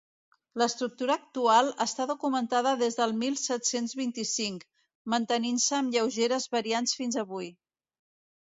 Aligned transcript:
L'estructura 0.59 1.17
actual 1.19 1.69
està 1.85 2.07
documentada 2.11 2.71
des 2.79 2.97
del 3.01 3.13
mil 3.25 3.37
set-cents 3.43 3.95
vint-i-cinc, 4.01 4.67
mantenint-se 5.17 5.79
amb 5.83 5.97
lleugeres 5.99 6.51
variants 6.59 6.99
fins 7.03 7.23
avui. 7.27 7.55